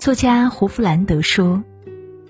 [0.00, 1.62] 作家胡弗兰德说：“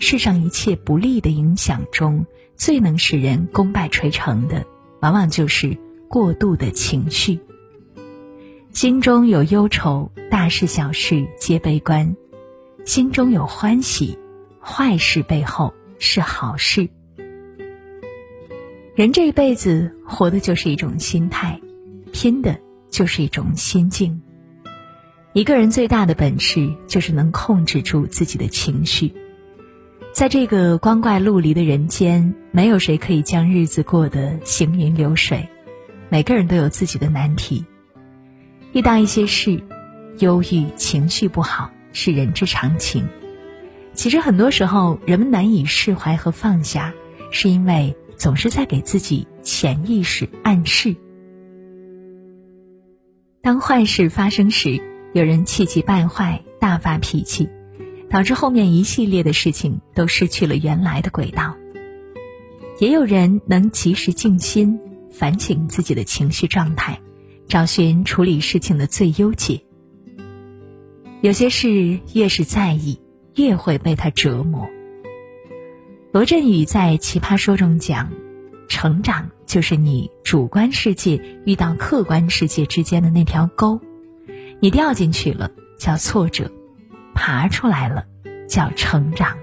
[0.00, 2.26] 世上一切不利的影响中，
[2.56, 4.66] 最能使人功败垂成的，
[5.00, 5.78] 往往就是
[6.08, 7.38] 过度的情绪。
[8.72, 12.16] 心中有忧愁，大事小事皆悲观；
[12.84, 14.18] 心中有欢喜，
[14.60, 16.88] 坏事背后是好事。
[18.96, 21.60] 人这一辈子活的就是一种心态，
[22.12, 22.58] 拼的
[22.90, 24.20] 就是一种心境。”
[25.32, 29.14] 一个人最大的本事，就是能控制住自己的情绪。
[30.12, 35.48] 在这个光怪陆离的人间，没有谁可以将日子过得行云流水。
[36.08, 37.64] 每个人都有自己的难题，
[38.72, 39.62] 遇到一些事，
[40.18, 43.08] 忧郁、情绪不好是人之常情。
[43.94, 46.92] 其实很多时候，人们难以释怀和放下，
[47.30, 50.96] 是因为总是在给自己潜意识暗示。
[53.40, 57.48] 当坏事发生时，有人气急败坏，大发脾气，
[58.08, 61.56] 导致后面一系列的事情都失去了原来的轨道。
[62.78, 64.78] 也有人能及时静心，
[65.10, 67.00] 反省自己的情绪状态，
[67.48, 69.60] 找寻处理事情的最优解。
[71.22, 73.00] 有些事越是在意，
[73.34, 74.68] 越会被他折磨。
[76.12, 78.12] 罗振宇在《奇葩说》中讲
[78.68, 83.80] ：“成长就是你主观世界遇到客观世界之间的那条沟。”
[84.60, 86.50] 你掉进去了叫挫折，
[87.14, 88.04] 爬出来了
[88.46, 89.36] 叫成长。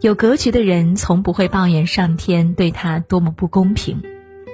[0.00, 4.02] 有格局的人从不会抱怨上天对他多么不公平，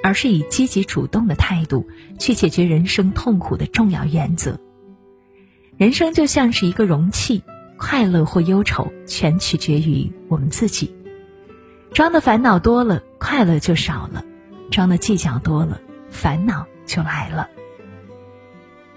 [0.03, 1.87] 而是以积极主动的态度
[2.19, 4.59] 去解决人生痛苦的重要原则。
[5.77, 7.43] 人生就像是一个容器，
[7.77, 10.95] 快乐或忧愁全取决于我们自己。
[11.93, 14.25] 装的烦恼多了，快乐就少了；
[14.71, 17.49] 装的计较多了，烦恼就来了。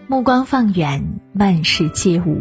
[0.07, 1.03] 目光放远，
[1.33, 2.39] 万事皆无。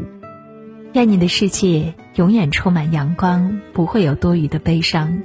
[0.92, 5.18] 愿你的世界永远充满阳光，不会有多余的悲伤。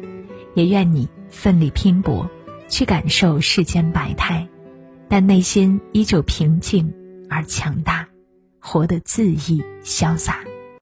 [0.53, 2.29] 也愿你奋力拼搏，
[2.69, 4.47] 去感受世间百态，
[5.09, 6.93] 但内心依旧平静
[7.29, 8.07] 而强大，
[8.59, 10.37] 活得恣意潇洒。